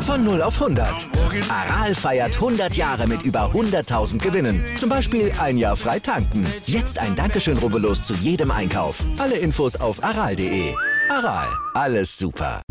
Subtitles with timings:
[0.00, 1.08] Von 0 auf 100.
[1.50, 4.64] Aral feiert 100 Jahre mit über 100.000 Gewinnen.
[4.78, 6.46] Zum Beispiel ein Jahr frei tanken.
[6.64, 9.04] Jetzt ein Dankeschön, rubbellos zu jedem Einkauf.
[9.18, 10.74] Alle Infos auf aral.de.
[11.10, 12.62] Aral, alles super.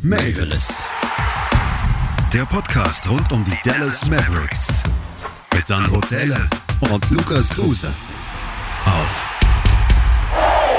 [0.00, 0.82] Mavis.
[2.32, 4.68] Der Podcast rund um die Dallas Mavericks.
[5.54, 6.48] Mit Sandro Zähler
[6.90, 7.92] und Lukas Kruse.
[8.84, 9.26] Auf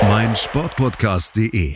[0.10, 1.76] meinsportpodcast.de.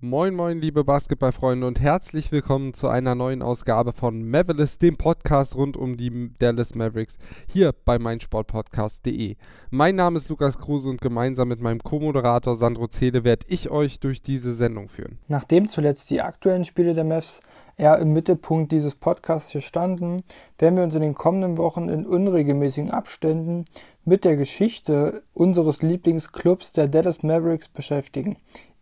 [0.00, 5.54] Moin, moin, liebe Basketballfreunde und herzlich willkommen zu einer neuen Ausgabe von Mavericks, dem Podcast
[5.54, 9.36] rund um die Dallas Mavericks, hier bei meinsportpodcast.de.
[9.70, 14.00] Mein Name ist Lukas Kruse und gemeinsam mit meinem Co-Moderator Sandro Zede werde ich euch
[14.00, 15.18] durch diese Sendung führen.
[15.28, 17.40] Nachdem zuletzt die aktuellen Spiele der Mavs
[17.76, 20.22] eher im Mittelpunkt dieses Podcasts hier standen,
[20.58, 23.64] werden wir uns in den kommenden Wochen in unregelmäßigen Abständen
[24.04, 28.36] mit der Geschichte unseres Lieblingsclubs der Dallas Mavericks beschäftigen.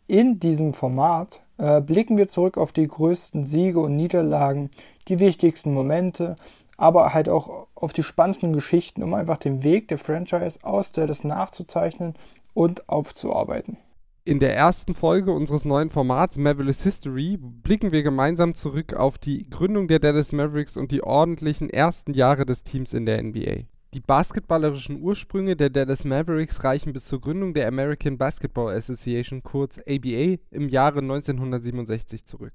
[0.06, 4.70] In diesem Format äh, blicken wir zurück auf die größten Siege und Niederlagen,
[5.08, 6.36] die wichtigsten Momente,
[6.76, 11.24] aber halt auch auf die spannendsten Geschichten, um einfach den Weg der Franchise aus Dallas
[11.24, 12.14] nachzuzeichnen
[12.54, 13.76] und aufzuarbeiten.
[14.22, 19.48] In der ersten Folge unseres neuen Formats Mavericks History blicken wir gemeinsam zurück auf die
[19.48, 23.62] Gründung der Dallas Mavericks und die ordentlichen ersten Jahre des Teams in der NBA.
[23.94, 29.78] Die basketballerischen Ursprünge der Dallas Mavericks reichen bis zur Gründung der American Basketball Association kurz
[29.78, 32.52] ABA im Jahre 1967 zurück.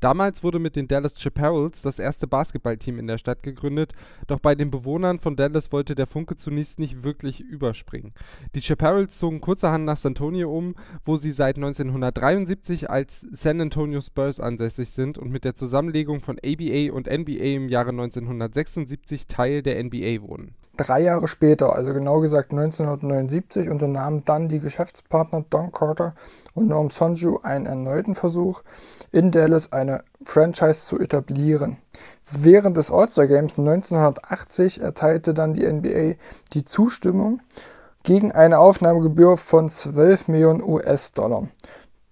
[0.00, 3.94] Damals wurde mit den Dallas Chaparrals das erste Basketballteam in der Stadt gegründet,
[4.26, 8.12] doch bei den Bewohnern von Dallas wollte der Funke zunächst nicht wirklich überspringen.
[8.54, 14.00] Die Chaparrals zogen kurzerhand nach San Antonio um, wo sie seit 1973 als San Antonio
[14.00, 19.62] Spurs ansässig sind und mit der Zusammenlegung von ABA und NBA im Jahre 1976 Teil
[19.62, 20.56] der NBA wurden.
[20.78, 26.14] Drei Jahre später, also genau gesagt 1979, unternahmen dann die Geschäftspartner Don Carter
[26.54, 28.62] und Norm Sonju einen erneuten Versuch,
[29.10, 31.78] in Dallas eine Franchise zu etablieren.
[32.30, 36.14] Während des All-Star Games 1980 erteilte dann die NBA
[36.52, 37.40] die Zustimmung
[38.04, 41.48] gegen eine Aufnahmegebühr von 12 Millionen US-Dollar.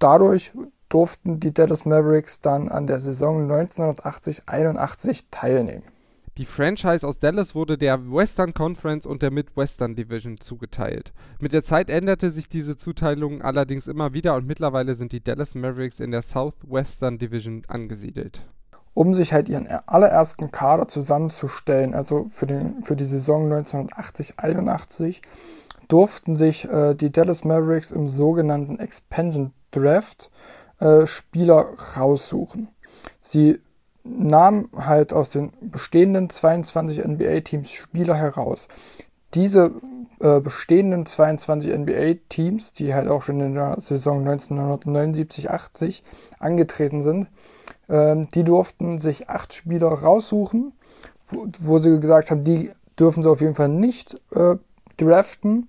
[0.01, 0.53] Dadurch
[0.89, 5.85] durften die Dallas Mavericks dann an der Saison 1980-81 teilnehmen.
[6.39, 11.15] Die Franchise aus Dallas wurde der Western Conference und der Midwestern Division zugeteilt.
[11.41, 15.55] Mit der Zeit änderte sich diese Zuteilung allerdings immer wieder und mittlerweile sind die Dallas
[15.55, 18.43] Mavericks in der Southwestern Division angesiedelt.
[18.93, 25.23] Um sich halt ihren allerersten Kader zusammenzustellen, also für, den, für die Saison 1980-81,
[25.89, 30.31] durften sich äh, die Dallas Mavericks im sogenannten Expansion Draft
[30.81, 32.69] äh, Spieler raussuchen.
[33.23, 33.59] Sie
[34.09, 38.69] nahm halt aus den bestehenden 22 NBA-Teams Spieler heraus.
[39.35, 39.73] Diese
[40.21, 46.03] äh, bestehenden 22 NBA-Teams, die halt auch schon in der Saison 1979-80
[46.39, 47.29] angetreten sind,
[47.89, 50.73] äh, die durften sich acht Spieler raussuchen,
[51.27, 54.57] wo, wo, sie gesagt haben, die dürfen sie auf jeden Fall nicht äh,
[54.97, 55.69] draften,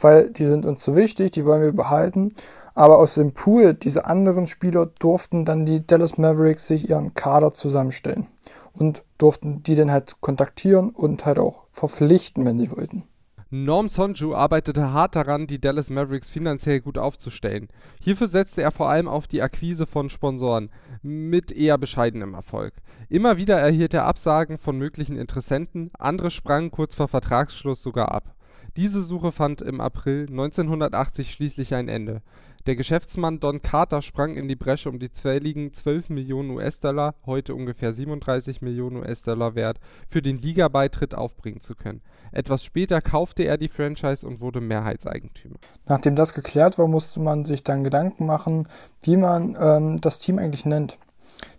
[0.00, 2.34] weil die sind uns zu wichtig, die wollen wir behalten.
[2.78, 7.50] Aber aus dem Pool dieser anderen Spieler durften dann die Dallas Mavericks sich ihren Kader
[7.50, 8.28] zusammenstellen
[8.72, 13.02] und durften die dann halt kontaktieren und halt auch verpflichten, wenn sie wollten.
[13.50, 17.66] Norm Sonju arbeitete hart daran, die Dallas Mavericks finanziell gut aufzustellen.
[18.00, 20.70] Hierfür setzte er vor allem auf die Akquise von Sponsoren,
[21.02, 22.74] mit eher bescheidenem Erfolg.
[23.08, 28.36] Immer wieder erhielt er Absagen von möglichen Interessenten, andere sprangen kurz vor Vertragsschluss sogar ab.
[28.78, 32.22] Diese Suche fand im April 1980 schließlich ein Ende.
[32.68, 37.56] Der Geschäftsmann Don Carter sprang in die Bresche, um die zweifelligen 12 Millionen US-Dollar, heute
[37.56, 42.02] ungefähr 37 Millionen US-Dollar wert, für den Ligabeitritt aufbringen zu können.
[42.30, 45.56] Etwas später kaufte er die Franchise und wurde Mehrheitseigentümer.
[45.86, 48.68] Nachdem das geklärt war, musste man sich dann Gedanken machen,
[49.02, 50.98] wie man ähm, das Team eigentlich nennt.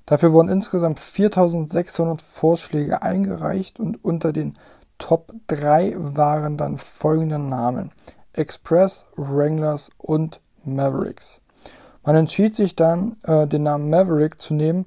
[0.05, 4.55] Dafür wurden insgesamt 4600 Vorschläge eingereicht und unter den
[4.99, 7.89] Top 3 waren dann folgende Namen:
[8.33, 11.41] Express, Wranglers und Mavericks.
[12.05, 14.85] Man entschied sich dann, äh, den Namen Maverick zu nehmen,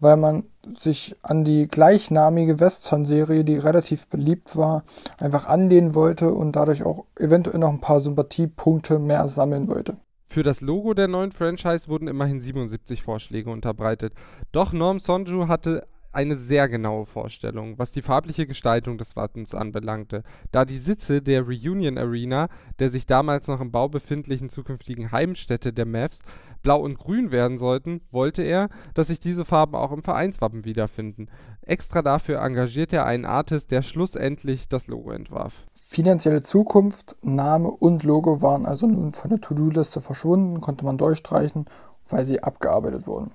[0.00, 0.44] weil man
[0.78, 4.84] sich an die gleichnamige Western-Serie, die relativ beliebt war,
[5.18, 9.96] einfach anlehnen wollte und dadurch auch eventuell noch ein paar Sympathiepunkte mehr sammeln wollte.
[10.26, 14.14] Für das Logo der neuen Franchise wurden immerhin 77 Vorschläge unterbreitet.
[14.50, 20.22] Doch Norm Sonju hatte eine sehr genaue Vorstellung, was die farbliche Gestaltung des Wappens anbelangte,
[20.50, 22.48] da die Sitze der Reunion Arena,
[22.78, 26.22] der sich damals noch im Bau befindlichen zukünftigen Heimstätte der Mavs,
[26.62, 31.28] blau und grün werden sollten, wollte er, dass sich diese Farben auch im Vereinswappen wiederfinden.
[31.62, 35.64] Extra dafür engagierte er einen Artist, der schlussendlich das Logo entwarf.
[35.72, 41.66] Finanzielle Zukunft, Name und Logo waren also nun von der To-Do-Liste verschwunden, konnte man durchstreichen,
[42.08, 43.32] weil sie abgearbeitet wurden.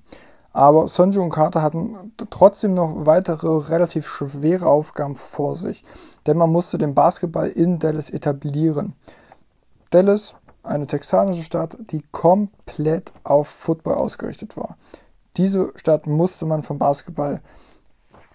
[0.58, 5.84] Aber Sonju und Carter hatten trotzdem noch weitere relativ schwere Aufgaben vor sich,
[6.26, 8.96] denn man musste den Basketball in Dallas etablieren.
[9.92, 10.34] Dallas
[10.64, 14.78] eine texanische Stadt, die komplett auf Football ausgerichtet war.
[15.38, 17.40] Diese Stadt musste man vom Basketball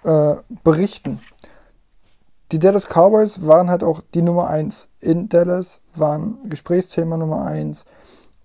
[0.05, 1.21] äh, berichten.
[2.53, 7.85] Die Dallas Cowboys waren halt auch die Nummer 1 in Dallas, waren Gesprächsthema Nummer 1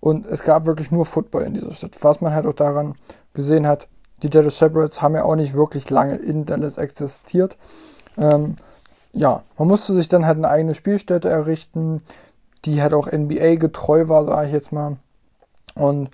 [0.07, 1.97] und es gab wirklich nur Football in dieser Stadt.
[2.01, 2.95] Was man halt auch daran
[3.33, 3.87] gesehen hat,
[4.23, 7.57] die Dallas Separates haben ja auch nicht wirklich lange in Dallas existiert.
[8.17, 8.55] Ähm,
[9.13, 12.01] ja, man musste sich dann halt eine eigene Spielstätte errichten
[12.65, 14.97] die halt auch NBA getreu war, sage ich jetzt mal.
[15.75, 16.09] Und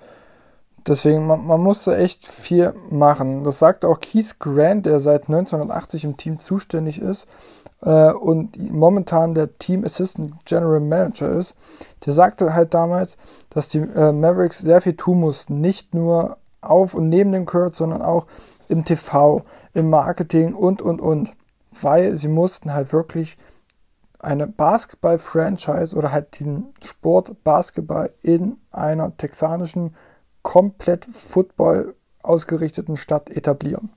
[0.86, 3.44] deswegen, man, man, musste echt viel machen.
[3.44, 7.26] Das sagt auch Keith Grant, der seit 1980 im Team zuständig ist
[7.82, 11.54] äh, und momentan der Team Assistant General Manager ist.
[12.04, 13.16] Der sagte halt damals,
[13.50, 15.60] dass die äh, Mavericks sehr viel tun mussten.
[15.60, 18.26] Nicht nur auf und neben dem Court, sondern auch
[18.68, 19.42] im TV,
[19.74, 21.32] im Marketing und, und, und.
[21.80, 23.36] Weil sie mussten halt wirklich
[24.24, 29.94] eine Basketball-Franchise oder halt diesen Sport Basketball in einer texanischen,
[30.44, 33.90] komplett Football ausgerichteten Stadt etablieren.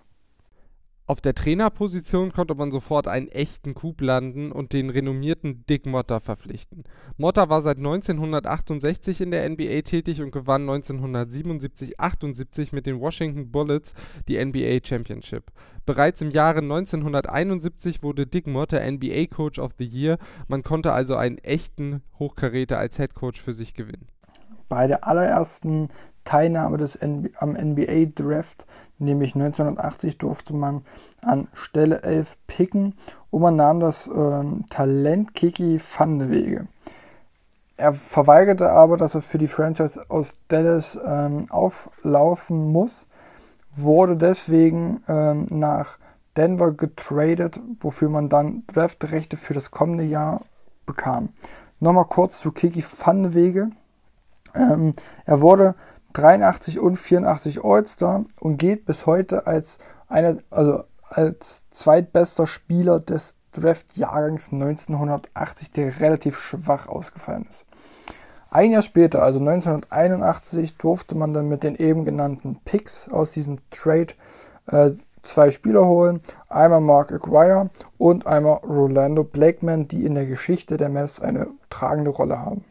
[1.06, 6.20] Auf der Trainerposition konnte man sofort einen echten Coup landen und den renommierten Dick Motter
[6.20, 6.84] verpflichten.
[7.16, 13.94] Motter war seit 1968 in der NBA tätig und gewann 1977-78 mit den Washington Bullets
[14.28, 15.54] die NBA Championship.
[15.86, 20.18] Bereits im Jahre 1971 wurde Dick Motter NBA Coach of the Year,
[20.50, 24.10] man konnte also einen echten Hochkaräter als Head Coach für sich gewinnen.
[24.68, 25.88] Bei der allerersten
[26.27, 28.68] Teilnahme des NBA, am NBA Draft,
[29.00, 30.81] nämlich 1980, durfte man
[31.24, 32.95] an Stelle 11 picken
[33.31, 36.68] und man nahm das äh, Talent Kiki Vandewege.
[37.77, 43.07] Er verweigerte aber, dass er für die Franchise aus Dallas ähm, auflaufen muss,
[43.71, 45.97] wurde deswegen ähm, nach
[46.35, 50.41] Denver getradet, wofür man dann Draftrechte für das kommende Jahr
[50.85, 51.29] bekam.
[51.79, 53.69] Nochmal kurz zu Kiki Vandewege.
[54.56, 54.91] Ähm,
[55.25, 55.75] er wurde
[56.18, 59.78] 83 und 84 All-Star und geht bis heute als
[60.08, 67.66] einer, also als zweitbester Spieler des Draft-Jahrgangs 1980, der relativ schwach ausgefallen ist.
[68.50, 73.58] Ein Jahr später, also 1981, durfte man dann mit den eben genannten Picks aus diesem
[73.70, 74.13] Trade
[74.68, 74.90] äh,
[75.22, 76.22] zwei Spieler holen.
[76.50, 82.12] Einmal Mark Aguirre und einmal Rolando Blakeman, die in der Geschichte der Mavs eine tragende
[82.12, 82.63] Rolle haben.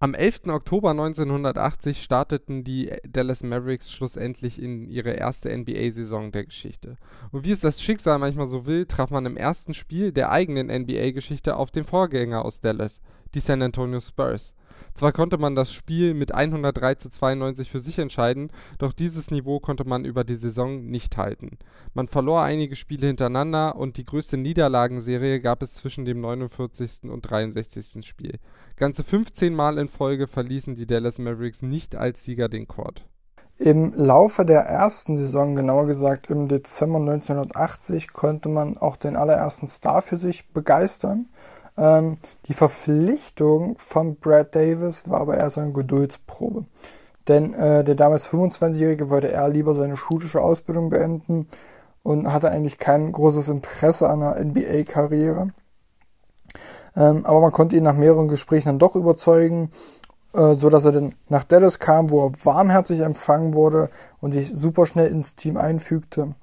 [0.00, 0.42] Am 11.
[0.46, 6.94] Oktober 1980 starteten die Dallas Mavericks schlussendlich in ihre erste NBA-Saison der Geschichte.
[7.32, 10.68] Und wie es das Schicksal manchmal so will, traf man im ersten Spiel der eigenen
[10.68, 13.00] NBA-Geschichte auf den Vorgänger aus Dallas,
[13.34, 14.54] die San Antonio Spurs.
[14.94, 19.60] Zwar konnte man das Spiel mit 103 zu 92 für sich entscheiden, doch dieses Niveau
[19.60, 21.58] konnte man über die Saison nicht halten.
[21.94, 27.10] Man verlor einige Spiele hintereinander und die größte Niederlagenserie gab es zwischen dem 49.
[27.10, 28.06] und 63.
[28.06, 28.38] Spiel.
[28.76, 33.04] Ganze 15 Mal in Folge verließen die Dallas Mavericks nicht als Sieger den Court.
[33.60, 39.66] Im Laufe der ersten Saison, genauer gesagt im Dezember 1980, konnte man auch den allerersten
[39.66, 41.26] Star für sich begeistern.
[41.78, 46.64] Ähm, die Verpflichtung von Brad Davis war aber eher so eine Geduldsprobe.
[47.28, 51.46] Denn äh, der damals 25-Jährige wollte eher lieber seine schulische Ausbildung beenden
[52.02, 55.48] und hatte eigentlich kein großes Interesse an einer NBA-Karriere.
[56.96, 59.70] Ähm, aber man konnte ihn nach mehreren Gesprächen dann doch überzeugen,
[60.32, 64.48] äh, so dass er dann nach Dallas kam, wo er warmherzig empfangen wurde und sich
[64.52, 66.34] super schnell ins Team einfügte.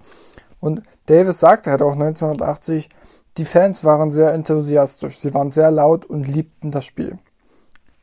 [0.59, 2.89] Und Davis sagte halt auch 1980,
[3.37, 7.17] die Fans waren sehr enthusiastisch, sie waren sehr laut und liebten das Spiel.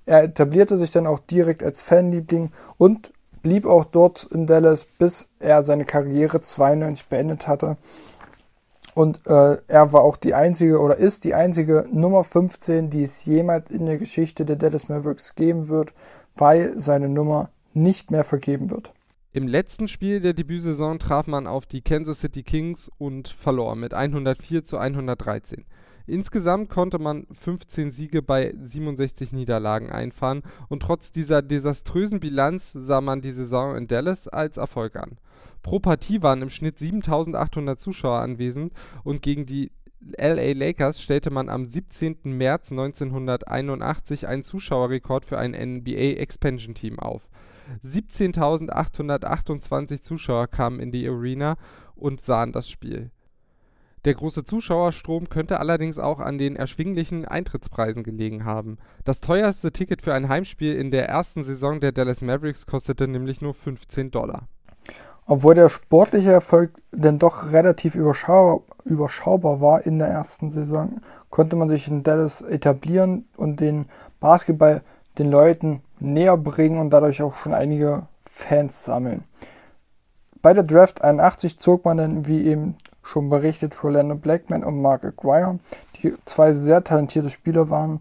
[0.04, 3.12] Er etablierte sich dann auch direkt als Fanliebling und
[3.42, 7.76] blieb auch dort in Dallas, bis er seine Karriere 92 beendet hatte.
[8.94, 13.24] Und äh, er war auch die einzige oder ist die einzige Nummer 15, die es
[13.24, 15.94] jemals in der Geschichte der Dallas Mavericks geben wird,
[16.36, 18.92] weil seine Nummer nicht mehr vergeben wird.
[19.34, 23.94] Im letzten Spiel der Debütsaison traf man auf die Kansas City Kings und verlor mit
[23.94, 25.64] 104 zu 113.
[26.06, 33.00] Insgesamt konnte man 15 Siege bei 67 Niederlagen einfahren und trotz dieser desaströsen Bilanz sah
[33.00, 35.16] man die Saison in Dallas als Erfolg an.
[35.62, 39.72] Pro Partie waren im Schnitt 7800 Zuschauer anwesend und gegen die
[40.18, 42.18] LA Lakers stellte man am 17.
[42.24, 47.30] März 1981 einen Zuschauerrekord für ein NBA Expansion Team auf.
[47.85, 51.57] 17.828 Zuschauer kamen in die Arena
[51.95, 53.11] und sahen das Spiel.
[54.05, 58.79] Der große Zuschauerstrom könnte allerdings auch an den erschwinglichen Eintrittspreisen gelegen haben.
[59.05, 63.41] Das teuerste Ticket für ein Heimspiel in der ersten Saison der Dallas Mavericks kostete nämlich
[63.41, 64.49] nur 15 Dollar.
[65.25, 71.00] Obwohl der sportliche Erfolg denn doch relativ überschaubar, überschaubar war in der ersten Saison,
[71.31, 73.87] konnte man sich in Dallas etablieren und den
[74.19, 74.83] Basketball
[75.19, 79.25] den Leuten näher bringen und dadurch auch schon einige Fans sammeln.
[80.40, 85.04] Bei der Draft 81 zog man dann, wie eben schon berichtet, Rolando Blackman und Mark
[85.04, 85.59] Aguirre,
[85.97, 88.00] die zwei sehr talentierte Spieler waren.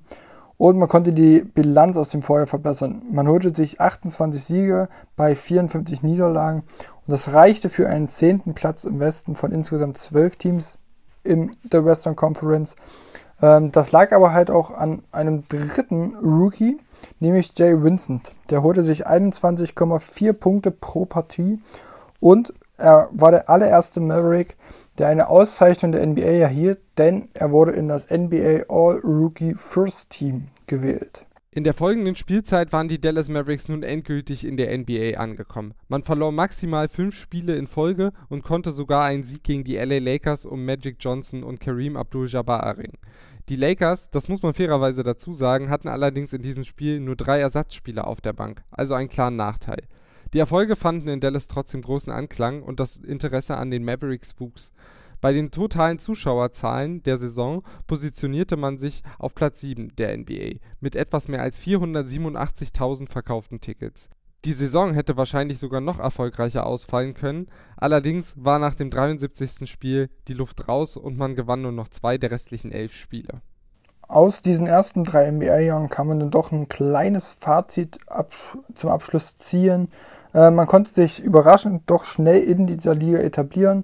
[0.58, 3.02] Und man konnte die Bilanz aus dem Vorjahr verbessern.
[3.12, 6.64] Man holte sich 28 Siege bei 54 Niederlagen
[7.08, 10.78] und das reichte für einen zehnten Platz im Westen von insgesamt zwölf Teams
[11.24, 12.76] in der Western Conference.
[13.42, 16.78] Ähm, das lag aber halt auch an einem dritten Rookie,
[17.20, 18.32] nämlich Jay Vincent.
[18.50, 21.60] Der holte sich 21,4 Punkte pro Partie
[22.20, 24.58] und er war der allererste Maverick,
[24.98, 30.48] der eine Auszeichnung der NBA erhielt, denn er wurde in das NBA All-Rookie First Team
[30.66, 31.26] gewählt.
[31.54, 35.74] In der folgenden Spielzeit waren die Dallas Mavericks nun endgültig in der NBA angekommen.
[35.90, 39.98] Man verlor maximal fünf Spiele in Folge und konnte sogar einen Sieg gegen die LA
[39.98, 42.98] Lakers um Magic Johnson und Kareem Abdul-Jabbar erringen.
[43.50, 47.40] Die Lakers, das muss man fairerweise dazu sagen, hatten allerdings in diesem Spiel nur drei
[47.40, 49.84] Ersatzspieler auf der Bank, also einen klaren Nachteil.
[50.34, 54.72] Die Erfolge fanden in Dallas trotzdem großen Anklang und das Interesse an den Mavericks wuchs.
[55.20, 60.96] Bei den totalen Zuschauerzahlen der Saison positionierte man sich auf Platz 7 der NBA mit
[60.96, 64.10] etwas mehr als 487.000 verkauften Tickets.
[64.44, 69.70] Die Saison hätte wahrscheinlich sogar noch erfolgreicher ausfallen können, allerdings war nach dem 73.
[69.70, 73.42] Spiel die Luft raus und man gewann nur noch zwei der restlichen elf Spiele.
[74.08, 78.34] Aus diesen ersten drei NBA-Jahren kann man dann doch ein kleines Fazit ab
[78.74, 79.90] zum Abschluss ziehen.
[80.34, 83.84] Äh, man konnte sich überraschend doch schnell in dieser Liga etablieren.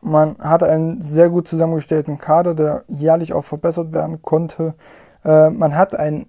[0.00, 4.74] Man hatte einen sehr gut zusammengestellten Kader, der jährlich auch verbessert werden konnte.
[5.24, 6.26] Äh, man hat einen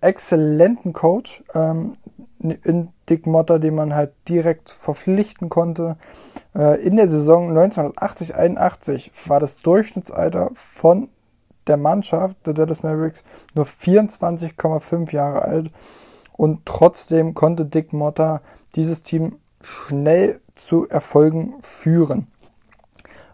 [0.00, 1.92] exzellenten Coach ähm,
[2.40, 5.96] in Dick Motter, den man halt direkt verpflichten konnte.
[6.54, 11.10] Äh, in der Saison 1980-81 war das Durchschnittsalter von
[11.66, 13.22] der Mannschaft der Dallas Mavericks
[13.54, 15.70] nur 24,5 Jahre alt.
[16.32, 18.40] Und trotzdem konnte Dick Motter
[18.74, 22.28] dieses Team schnell zu Erfolgen führen.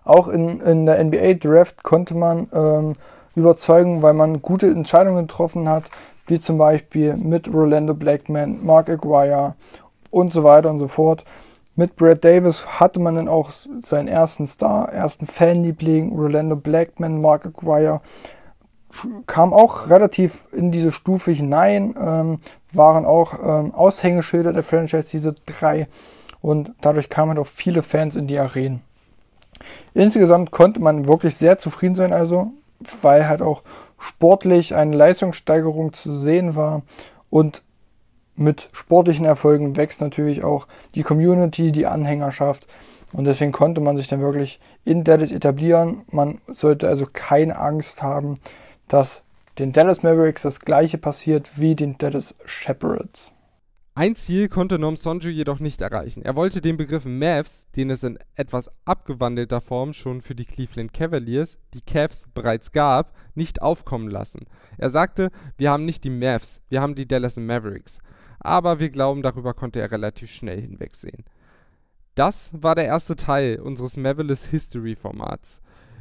[0.02, 2.94] Auch in, in der NBA Draft konnte man ähm,
[3.36, 5.84] überzeugen, weil man gute Entscheidungen getroffen hat,
[6.28, 9.54] wie zum Beispiel mit Rolando Blackman, Mark Aguirre
[10.10, 11.24] und so weiter und so fort.
[11.76, 13.50] Mit Brad Davis hatte man dann auch
[13.84, 18.00] seinen ersten Star, ersten Fanliebling, Rolando Blackman, Mark Aguirre,
[19.26, 22.40] kam auch relativ in diese Stufe hinein, ähm,
[22.72, 25.86] waren auch ähm, Aushängeschilder der Franchise, diese drei.
[26.40, 28.82] Und dadurch kamen halt auch viele Fans in die Arenen.
[29.94, 32.52] Insgesamt konnte man wirklich sehr zufrieden sein, also,
[33.02, 33.62] weil halt auch
[33.98, 36.82] sportlich eine Leistungssteigerung zu sehen war
[37.30, 37.62] und
[38.36, 42.66] mit sportlichen Erfolgen wächst natürlich auch die Community, die Anhängerschaft
[43.12, 46.02] und deswegen konnte man sich dann wirklich in Dallas etablieren.
[46.10, 48.34] Man sollte also keine Angst haben,
[48.86, 49.22] dass
[49.58, 53.32] den Dallas Mavericks das gleiche passiert wie den Dallas Shepherds.
[53.98, 56.22] Ein Ziel konnte Norm Sonju jedoch nicht erreichen.
[56.22, 60.92] Er wollte den Begriff Mavs, den es in etwas abgewandelter Form schon für die Cleveland
[60.92, 64.46] Cavaliers, die Cavs, bereits gab, nicht aufkommen lassen.
[64.76, 67.98] Er sagte, wir haben nicht die Mavs, wir haben die Dallas Mavericks.
[68.38, 71.24] Aber wir glauben, darüber konnte er relativ schnell hinwegsehen.
[72.14, 75.60] Das war der erste Teil unseres Marvelous History Formats.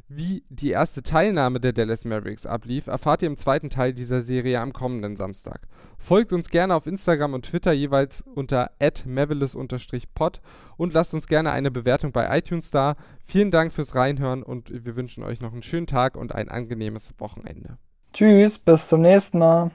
[0.09, 4.61] Wie die erste Teilnahme der Dallas Mavericks ablief, erfahrt ihr im zweiten Teil dieser Serie
[4.61, 5.67] am kommenden Samstag.
[5.97, 10.39] Folgt uns gerne auf Instagram und Twitter jeweils unter @marvelous_pod
[10.77, 12.95] und lasst uns gerne eine Bewertung bei iTunes da.
[13.25, 17.13] Vielen Dank fürs Reinhören und wir wünschen euch noch einen schönen Tag und ein angenehmes
[17.17, 17.77] Wochenende.
[18.13, 19.71] Tschüss, bis zum nächsten Mal.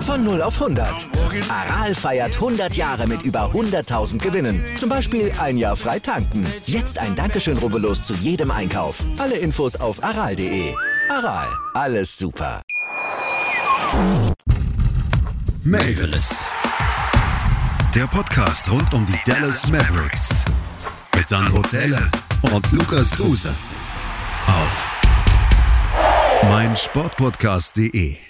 [0.00, 1.08] Von 0 auf 100.
[1.48, 4.64] Aral feiert 100 Jahre mit über 100.000 Gewinnen.
[4.76, 6.46] Zum Beispiel ein Jahr frei tanken.
[6.66, 9.04] Jetzt ein Dankeschön, rubbellos zu jedem Einkauf.
[9.18, 10.74] Alle Infos auf aral.de.
[11.08, 12.62] Aral, alles super.
[15.62, 16.44] Mavis.
[17.94, 20.30] Der Podcast rund um die Dallas Mavericks.
[21.16, 22.10] Mit Sandro Zähler
[22.52, 23.52] und Lukas Kruse.
[24.46, 24.88] Auf
[26.44, 28.29] mein Sportpodcast.de.